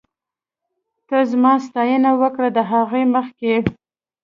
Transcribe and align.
ته 1.07 1.17
زما 1.31 1.53
ستاينه 1.67 2.11
وکړه، 2.21 2.49
د 2.57 2.59
هغې 2.71 3.03
مخکې 3.15 3.55